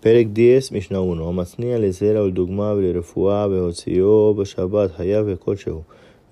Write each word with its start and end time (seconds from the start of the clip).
פרק 0.00 0.26
10, 0.58 0.76
משנה 0.76 0.98
1, 0.98 1.06
המצניע 1.20 1.78
לזרע 1.78 2.22
ולדוגמה 2.22 2.72
ולרפואה 2.76 3.48
והוציאו 3.48 4.34
בשבת 4.34 4.90
חייב 4.96 5.26
וכלשהו, 5.28 5.82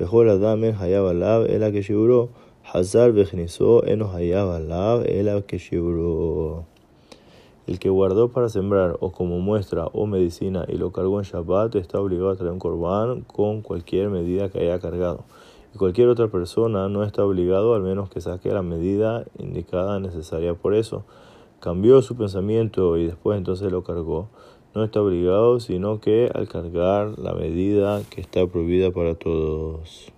וכל 0.00 0.29
אדם 0.29 0.65
אין 0.65 0.73
חייב 0.73 1.04
עליו 1.04 1.43
אלא 1.48 1.67
כשיעורו, 1.75 2.27
חזר 2.72 3.11
והכניסו 3.14 3.80
אינו 3.87 4.09
חייב 4.09 4.48
עליו 4.48 5.01
אלא 5.09 5.33
כשיעורו. 5.48 6.61
El 7.64 7.79
que 7.79 7.90
guardó 7.90 8.29
para 8.33 8.48
sembrar 8.48 8.97
o 8.99 9.13
como 9.13 9.38
muestra 9.38 9.87
o 9.92 10.06
medicina 10.06 10.65
y 10.69 10.76
lo 10.76 10.90
cargó 10.90 11.21
en 11.21 11.24
Shabbat 11.24 11.76
está 11.76 12.01
obligado 12.01 12.31
a 12.31 12.37
traer 12.37 12.53
un 12.53 12.58
corbán 12.58 13.21
con 13.21 13.63
cualquier 13.63 14.08
medida 14.08 14.49
que 14.49 14.58
haya 14.58 14.81
cargado. 14.81 15.24
Y 15.72 15.79
cualquier 15.79 16.09
otra 16.09 16.27
persona 16.27 16.88
no 16.88 17.05
está 17.05 17.24
obligado 17.24 17.74
al 17.74 17.83
menos 17.83 18.10
que 18.10 18.20
saque 18.20 18.51
la 18.51 18.62
medida 18.62 19.24
indicada 19.38 20.01
necesaria 20.01 20.55
por 20.55 20.74
eso. 20.74 21.05
Cambió 21.60 22.02
su 22.02 22.16
pensamiento 22.16 22.97
y 22.97 23.06
después 23.06 23.38
entonces 23.38 23.70
lo 23.70 23.84
cargó. 23.84 24.29
No 24.74 24.84
está 24.84 25.01
obligado, 25.01 25.61
sino 25.61 26.01
que 26.01 26.30
al 26.34 26.48
cargar 26.48 27.19
la 27.19 27.34
medida 27.34 28.02
que 28.11 28.21
está 28.21 28.47
prohibida 28.47 28.91
para 28.91 29.15
todos. 29.15 30.11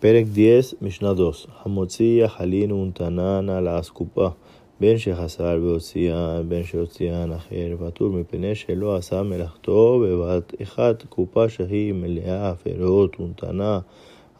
Perek 0.00 0.26
10, 0.28 0.76
Mishnah 0.80 1.14
2. 1.14 1.48
Hamotzi 1.64 2.22
halin 2.22 2.72
untanana 2.72 3.60
la 3.60 3.78
askupa. 3.78 4.36
בין 4.80 4.98
שחסר 4.98 5.58
והוציאן, 5.62 6.48
בין 6.48 6.64
שהוציאן 6.64 7.32
אחר, 7.32 7.76
פטור 7.86 8.08
מפני 8.08 8.54
שלא 8.54 8.96
עשה 8.96 9.22
מלאכתו 9.22 10.02
בבת 10.04 10.62
אחת 10.62 11.02
קופה 11.08 11.48
שהיא 11.48 11.92
מלאה 11.92 12.54
פירות 12.54 13.20
ונתנה 13.20 13.80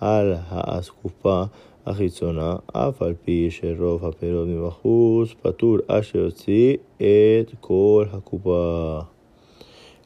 על 0.01 0.35
האסקופה 0.49 1.43
החיצונה, 1.87 2.57
אף 2.73 3.03
על 3.03 3.15
פי 3.25 3.49
שרוב 3.51 4.05
הפירות 4.05 4.49
מבחוץ, 4.49 5.35
פטור 5.43 5.77
עד 5.89 6.03
שיוציא 6.03 6.77
את 6.97 7.55
כל 7.61 8.05
הקופה. 8.13 9.01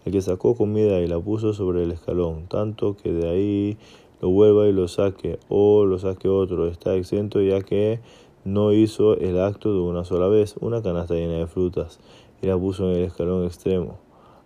El 0.04 0.12
que 0.12 0.22
sacó 0.22 0.54
comida 0.54 1.00
y 1.02 1.06
la 1.06 1.20
puso 1.20 1.52
sobre 1.52 1.82
el 1.84 1.90
escalón, 1.90 2.46
tanto 2.48 2.96
que 2.96 3.12
de 3.12 3.28
ahí 3.28 3.76
lo 4.22 4.30
vuelva 4.30 4.66
y 4.66 4.72
lo 4.72 4.88
saque, 4.88 5.38
o 5.48 5.84
lo 5.84 5.98
saque 5.98 6.26
otro, 6.26 6.68
está 6.68 6.94
exento 6.94 7.42
ya 7.42 7.60
que 7.60 8.00
no 8.44 8.72
hizo 8.72 9.16
el 9.18 9.38
acto 9.38 9.74
de 9.74 9.80
una 9.80 10.04
sola 10.04 10.28
vez, 10.28 10.56
una 10.60 10.82
canasta 10.82 11.14
llena 11.14 11.34
de 11.34 11.46
frutas, 11.46 12.00
y 12.40 12.46
la 12.46 12.58
puso 12.58 12.90
en 12.90 12.96
el 12.96 13.04
escalón 13.04 13.44
extremo. 13.44 13.98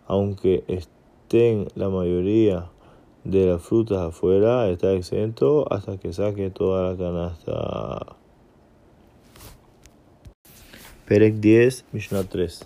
Aunque 0.08 0.64
estén 0.66 1.68
la 1.76 1.88
mayoría 1.88 2.70
de 3.24 3.46
las 3.46 3.62
frutas 3.62 3.98
afuera, 3.98 4.68
está 4.68 4.92
exento 4.92 5.72
hasta 5.72 5.98
que 5.98 6.12
saque 6.12 6.50
toda 6.50 6.90
la 6.90 6.96
canasta. 6.96 8.16
Perek 11.06 11.34
10, 11.40 11.84
Mishnah 11.92 12.24
3. 12.24 12.64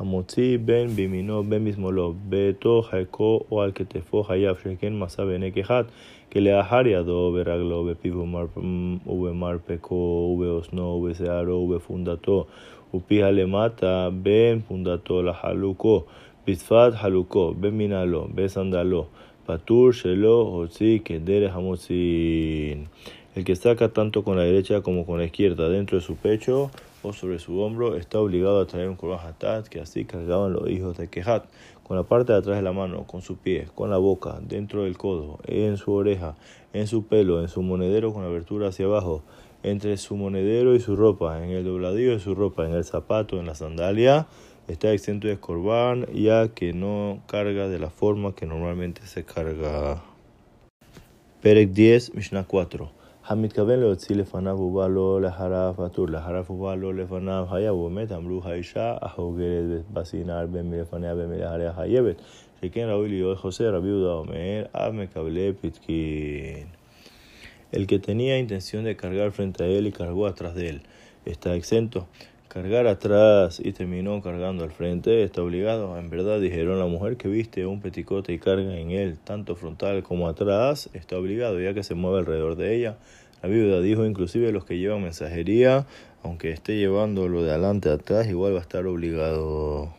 המוציא 0.00 0.58
בין 0.64 0.88
בימינו 0.88 1.42
בין 1.44 1.64
בשמאלו, 1.64 2.14
ביתו 2.28 2.82
חלקו 2.82 3.40
או 3.50 3.62
על 3.62 3.72
כתפו 3.74 4.22
חייב, 4.22 4.56
שכן 4.56 4.98
מסע 4.98 5.24
בעיניק 5.24 5.58
אחד, 5.58 5.84
כלאחר 6.32 6.86
ידו 6.86 7.32
ברגלו, 7.34 7.84
בפיו 7.84 8.24
ובמרפקו, 9.06 10.34
ובאוזנו, 10.34 10.82
ובשערו, 10.82 11.52
ובפונדתו, 11.52 12.46
ופיה 12.94 13.30
למטה, 13.30 14.08
בין 14.22 14.60
פונדתו 14.68 15.22
לחלוקו, 15.22 16.02
בשפת 16.46 16.92
חלוקו, 16.94 17.54
במנהלו, 17.60 18.26
בסנדלו, 18.34 19.04
Patur 19.45 19.93
Shelo 19.93 20.45
Hotzi 20.51 21.03
Hamotzin. 21.53 22.89
El 23.35 23.43
que 23.43 23.55
saca 23.55 23.89
tanto 23.89 24.23
con 24.23 24.37
la 24.37 24.43
derecha 24.43 24.81
como 24.81 25.05
con 25.05 25.19
la 25.19 25.25
izquierda 25.25 25.69
dentro 25.69 25.97
de 25.99 26.03
su 26.03 26.15
pecho 26.15 26.71
o 27.03 27.13
sobre 27.13 27.37
su 27.37 27.59
hombro 27.59 27.95
está 27.95 28.19
obligado 28.19 28.59
a 28.59 28.65
traer 28.65 28.89
un 28.89 28.95
Korban 28.95 29.19
Hatat, 29.19 29.67
que 29.67 29.79
así 29.81 30.05
cargaban 30.05 30.53
los 30.53 30.69
hijos 30.69 30.97
de 30.97 31.09
Kehat, 31.09 31.45
con 31.83 31.95
la 31.95 32.03
parte 32.03 32.33
de 32.33 32.39
atrás 32.39 32.55
de 32.55 32.63
la 32.63 32.71
mano, 32.71 33.05
con 33.05 33.21
su 33.21 33.37
pie 33.37 33.67
con 33.75 33.91
la 33.91 33.97
boca, 33.97 34.39
dentro 34.41 34.83
del 34.83 34.97
codo, 34.97 35.37
en 35.45 35.77
su 35.77 35.91
oreja, 35.91 36.35
en 36.73 36.87
su 36.87 37.05
pelo, 37.05 37.41
en 37.41 37.47
su 37.47 37.61
monedero 37.61 38.13
con 38.13 38.23
abertura 38.23 38.69
hacia 38.69 38.85
abajo, 38.85 39.21
entre 39.61 39.97
su 39.97 40.15
monedero 40.15 40.73
y 40.73 40.79
su 40.79 40.95
ropa, 40.95 41.43
en 41.43 41.51
el 41.51 41.63
dobladillo 41.65 42.11
de 42.11 42.19
su 42.19 42.33
ropa, 42.33 42.65
en 42.65 42.73
el 42.73 42.83
zapato, 42.83 43.39
en 43.39 43.45
la 43.45 43.53
sandalia 43.53 44.27
está 44.68 44.92
exento 44.92 45.26
de 45.28 45.38
korban 45.38 46.06
ya 46.12 46.48
que 46.48 46.72
no 46.72 47.22
carga 47.26 47.68
de 47.68 47.78
la 47.78 47.90
forma 47.90 48.34
que 48.34 48.46
normalmente 48.46 49.06
se 49.06 49.24
carga. 49.24 50.02
Perek 51.42 51.70
10, 51.72 52.14
Mishnah 52.14 52.44
4. 52.44 52.90
המתכוון 53.26 53.78
להוציא 53.78 54.16
לפניו 54.16 54.60
ובא 54.60 54.88
לו 54.88 55.20
לאחריו 55.20 55.74
פטור, 55.76 56.08
לאחריו 56.08 56.44
ובא 56.50 56.74
לו 56.74 56.92
לפניו 56.92 57.46
חייב, 57.50 57.74
ובאמת 57.74 58.12
אמרו 58.12 58.40
האישה 58.44 58.96
החוגרת 59.00 59.82
בסינר 59.92 60.46
בין 60.46 60.70
מלפניה 60.70 61.14
בין 61.14 61.28
מלאחריה 61.28 61.72
חייבת, 61.72 62.16
שכן 62.60 62.86
ראוי 62.88 63.08
להיות 63.08 63.38
חוסר, 63.38 63.74
רבי 63.74 63.88
יהודה 63.88 64.12
אומר, 64.12 64.64
אף 64.72 64.92
מקבלי 64.92 65.52
פתקין. 65.60 66.66
El 67.72 67.86
que 67.86 68.00
tenía 68.00 68.36
intención 68.38 68.82
de 68.82 68.96
cargar 68.96 69.30
frente 69.30 69.62
a 69.62 69.66
él 69.68 69.86
y 69.86 69.92
cargó 69.92 70.26
atrás 70.26 70.56
de 70.56 70.70
él, 70.70 70.82
está 71.24 71.54
exento. 71.54 72.08
cargar 72.55 72.87
atrás 72.87 73.59
y 73.61 73.73
terminó 73.73 74.21
cargando 74.21 74.63
al 74.63 74.71
frente, 74.71 75.23
está 75.23 75.43
obligado. 75.43 75.99
En 75.99 76.09
verdad 76.09 76.39
dijeron 76.39 76.79
la 76.79 76.85
mujer 76.85 77.17
que 77.17 77.27
viste 77.27 77.65
un 77.65 77.81
peticote 77.81 78.31
y 78.31 78.39
carga 78.39 78.77
en 78.77 78.91
él, 78.91 79.17
tanto 79.21 79.57
frontal 79.57 80.03
como 80.03 80.29
atrás, 80.29 80.89
está 80.93 81.17
obligado, 81.17 81.59
ya 81.59 81.73
que 81.73 81.83
se 81.83 81.95
mueve 81.95 82.19
alrededor 82.19 82.55
de 82.55 82.77
ella. 82.77 82.95
La 83.43 83.49
viuda 83.49 83.81
dijo 83.81 84.05
inclusive 84.05 84.53
los 84.53 84.63
que 84.63 84.77
llevan 84.77 85.03
mensajería, 85.03 85.85
aunque 86.23 86.51
esté 86.51 86.77
llevándolo 86.77 87.43
de 87.43 87.51
adelante 87.51 87.89
atrás, 87.89 88.25
igual 88.29 88.53
va 88.53 88.59
a 88.59 88.61
estar 88.61 88.87
obligado. 88.87 89.93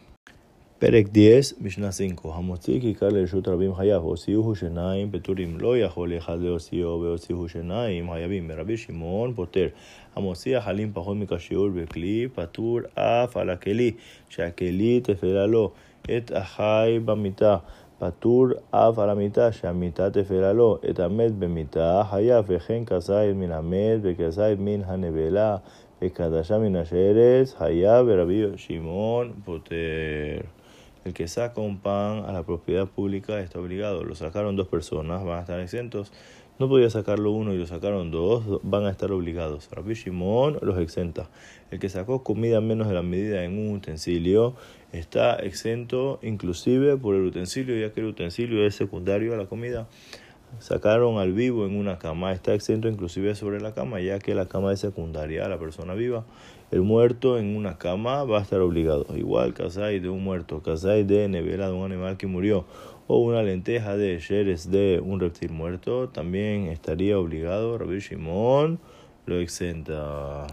פרק 0.78 1.06
10, 1.14 1.56
משנה 1.60 1.92
5, 1.92 2.02
המוציא 2.24 2.80
כיכר 2.80 3.08
לרשות 3.08 3.48
רבים 3.48 3.74
חייב, 3.74 4.02
הוציאו 4.02 4.54
שיניים 4.54 5.10
פטורים, 5.12 5.60
לא 5.60 5.78
יכול 5.78 6.16
אחד 6.16 6.38
להוציאו 6.40 7.00
והוציאו 7.00 7.48
שיניים 7.48 8.10
חייבים, 8.10 8.48
מרבי 8.48 8.76
שמעון 8.76 9.34
פוטר, 9.34 9.66
המוציא 10.16 10.58
החלים 10.58 10.90
פחות 10.94 11.16
מכשיעור 11.16 11.68
בכלי, 11.68 12.28
פטור 12.34 12.80
אף 12.94 13.36
על 13.36 13.50
הכלי, 13.50 13.92
שהכלי 14.28 15.00
תפלה 15.00 15.46
לו, 15.46 15.70
את 16.16 16.32
החי 16.34 16.98
במיטה, 17.04 17.56
פטור 17.98 18.46
אף 18.70 18.98
על 18.98 19.10
המיטה, 19.10 19.52
שהמיטה 19.52 20.10
תפלה 20.10 20.52
לו, 20.52 20.78
את 20.90 21.00
המת 21.00 21.32
במיטה, 21.32 22.02
חייב, 22.10 22.44
וכן 22.48 22.84
כזית 22.84 23.36
מן 23.36 23.52
המת 23.52 23.98
וכזית 24.02 24.58
מן 24.58 24.80
הנבלה, 24.86 25.56
וכדשה 26.02 26.58
מן 26.58 26.76
השרץ, 26.76 27.54
חייב, 27.58 28.06
ורבי 28.08 28.44
שמעון 28.56 29.32
פוטר. 29.44 29.76
El 31.06 31.14
que 31.14 31.28
saca 31.28 31.60
un 31.60 31.78
pan 31.78 32.24
a 32.26 32.32
la 32.32 32.42
propiedad 32.42 32.88
pública 32.88 33.38
está 33.38 33.60
obligado. 33.60 34.02
Lo 34.02 34.16
sacaron 34.16 34.56
dos 34.56 34.66
personas, 34.66 35.24
van 35.24 35.38
a 35.38 35.40
estar 35.42 35.60
exentos. 35.60 36.12
No 36.58 36.68
podía 36.68 36.90
sacarlo 36.90 37.30
uno 37.30 37.54
y 37.54 37.58
lo 37.58 37.66
sacaron 37.68 38.10
dos, 38.10 38.60
van 38.64 38.86
a 38.86 38.90
estar 38.90 39.12
obligados. 39.12 39.68
Rabbi 39.70 39.94
Shimon 39.94 40.58
los 40.62 40.80
exenta. 40.80 41.30
El 41.70 41.78
que 41.78 41.88
sacó 41.90 42.24
comida 42.24 42.60
menos 42.60 42.88
de 42.88 42.94
la 42.94 43.02
medida 43.02 43.44
en 43.44 43.56
un 43.56 43.76
utensilio 43.76 44.56
está 44.90 45.36
exento 45.36 46.18
inclusive 46.22 46.96
por 46.96 47.14
el 47.14 47.22
utensilio, 47.22 47.78
ya 47.78 47.92
que 47.92 48.00
el 48.00 48.06
utensilio 48.06 48.66
es 48.66 48.74
secundario 48.74 49.32
a 49.32 49.36
la 49.36 49.46
comida. 49.46 49.86
Sacaron 50.58 51.18
al 51.18 51.32
vivo 51.32 51.66
en 51.66 51.76
una 51.76 51.98
cama, 51.98 52.32
está 52.32 52.54
exento 52.54 52.88
inclusive 52.88 53.34
sobre 53.34 53.60
la 53.60 53.74
cama, 53.74 54.00
ya 54.00 54.18
que 54.18 54.34
la 54.34 54.46
cama 54.46 54.72
es 54.72 54.80
secundaria 54.80 55.44
a 55.44 55.48
la 55.48 55.58
persona 55.58 55.94
viva. 55.94 56.24
El 56.70 56.82
muerto 56.82 57.38
en 57.38 57.56
una 57.56 57.78
cama 57.78 58.24
va 58.24 58.38
a 58.38 58.42
estar 58.42 58.60
obligado. 58.60 59.06
Igual, 59.16 59.54
casai 59.54 60.00
de 60.00 60.08
un 60.08 60.24
muerto, 60.24 60.62
casai 60.62 61.04
de 61.04 61.28
nevera 61.28 61.68
de 61.68 61.74
un 61.74 61.84
animal 61.84 62.16
que 62.16 62.26
murió, 62.26 62.64
o 63.06 63.18
una 63.18 63.42
lenteja 63.42 63.96
de 63.96 64.18
sheres 64.18 64.70
de 64.70 65.00
un 65.04 65.20
reptil 65.20 65.52
muerto, 65.52 66.08
también 66.08 66.68
estaría 66.68 67.18
obligado. 67.18 67.78
Rabbi 67.78 68.00
Shimon 68.00 68.80
lo 69.26 69.38
exenta. 69.38 70.46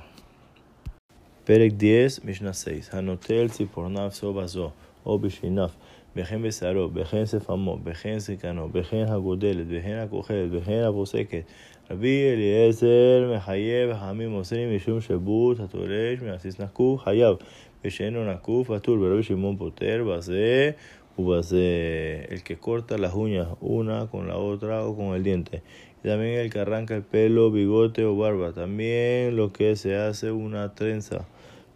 Perek 1.46 1.78
10, 1.78 2.24
Mishnah 2.24 2.54
6. 2.54 2.94
Hanotel 2.94 3.50
Tzipornav 3.50 4.14
Sobazo, 4.14 4.72
Obishinaf, 5.06 5.72
Bejen 6.16 6.41
Besaro, 6.41 6.88
Bejen 6.88 7.28
Sefamo, 7.28 7.78
Bejen 7.84 8.22
Sekano, 8.22 8.70
Bejen 8.70 9.09
Hagodelet, 9.09 9.67
Bejen 9.67 10.00
Acogelet, 10.00 10.50
Bejen 10.50 10.85
Aboseket, 10.85 11.44
Rabbi 11.90 12.08
Eliezer, 12.08 13.28
Mehayev, 13.28 14.00
Hamim 14.00 14.32
Mosrim, 14.32 14.72
Mishum 14.72 15.02
Shebut, 15.02 15.58
Hatoresh, 15.59 16.22
Measis 16.22 16.56
Nakuf, 16.56 17.03
Hayab, 17.03 17.41
Besheno 17.84 18.23
Nakuf, 18.23 18.67
Atur, 18.67 18.97
Rabbi 19.02 19.22
Shimon 19.22 19.58
Poter, 19.58 20.06
Base, 20.06 20.78
Ubase, 21.17 22.23
el 22.34 22.41
que 22.44 22.56
corta 22.56 22.97
las 22.97 23.14
uñas 23.14 23.50
una 23.59 24.08
con 24.08 24.29
la 24.29 24.38
otra 24.38 24.85
o 24.85 24.96
con 24.96 25.14
el 25.14 25.23
diente 25.23 25.62
y 26.03 26.08
también 26.08 26.40
el 26.40 26.52
que 26.52 26.59
arranca 26.59 26.96
el 26.96 27.03
pelo, 27.03 27.52
bigote 27.52 28.03
o 28.03 28.16
barba, 28.16 28.52
también 28.52 29.35
lo 29.38 29.53
que 29.53 29.76
se 29.76 29.96
hace 29.96 30.32
una 30.32 30.73
trenza 30.73 31.26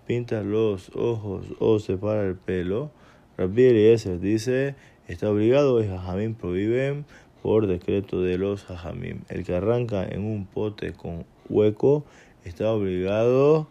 Pinta 0.07 0.41
los 0.41 0.89
ojos 0.95 1.45
o 1.59 1.79
separa 1.79 2.25
el 2.25 2.35
pelo. 2.35 2.89
Rabbi 3.37 3.65
Eliezer 3.65 4.19
dice, 4.19 4.75
está 5.07 5.29
obligado 5.29 5.83
y 5.83 5.87
Jajamim 5.87 6.33
prohíben 6.33 7.05
por 7.43 7.67
decreto 7.67 8.21
de 8.21 8.37
los 8.37 8.63
Jajamim. 8.63 9.21
El 9.29 9.43
que 9.43 9.55
arranca 9.55 10.07
en 10.07 10.23
un 10.23 10.45
pote 10.45 10.93
con 10.93 11.25
hueco 11.49 12.05
está 12.45 12.71
obligado 12.71 13.67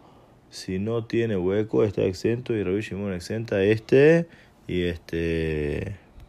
Si 0.49 0.79
no 0.79 1.03
tiene 1.05 1.35
hueco, 1.35 1.83
está 1.83 2.03
exento 2.03 2.53
y 2.53 2.63
Rabbi 2.63 2.81
Shimon 2.81 3.13
exenta 3.13 3.63
este 3.63 4.27
y 4.67 4.83
este. 4.83 6.06